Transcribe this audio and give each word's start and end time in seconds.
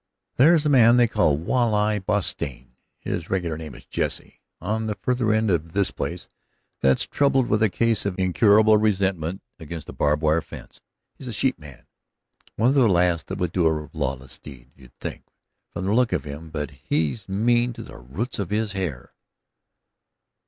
"There's 0.37 0.65
a 0.65 0.67
man 0.69 0.97
they 0.97 1.07
call 1.07 1.37
Walleye 1.37 1.99
Bostian 2.03 2.71
his 2.97 3.29
regular 3.29 3.55
name 3.55 3.75
is 3.75 3.85
Jesse 3.85 4.41
on 4.59 4.87
the 4.87 4.95
farther 4.95 5.31
end 5.31 5.51
of 5.51 5.73
this 5.73 5.91
place 5.91 6.27
that's 6.79 7.05
troubled 7.05 7.45
with 7.47 7.61
a 7.61 7.69
case 7.69 8.03
of 8.03 8.17
incurable 8.17 8.77
resentment 8.77 9.43
against 9.59 9.89
a 9.89 9.93
barbed 9.93 10.23
wire 10.23 10.41
fence. 10.41 10.81
He's 11.19 11.27
a 11.27 11.31
sheepman, 11.31 11.85
one 12.55 12.69
of 12.69 12.73
the 12.73 12.87
last 12.89 13.27
that 13.27 13.37
would 13.37 13.51
do 13.51 13.67
a 13.67 13.89
lawless 13.93 14.39
deed, 14.39 14.71
you'd 14.75 14.97
think, 14.97 15.23
from 15.69 15.85
the 15.85 15.93
look 15.93 16.13
of 16.13 16.23
him, 16.23 16.49
but 16.49 16.71
he's 16.71 17.29
mean 17.29 17.71
to 17.73 17.83
the 17.83 17.97
roots 17.99 18.39
of 18.39 18.49
his 18.49 18.71
hair." 18.71 19.13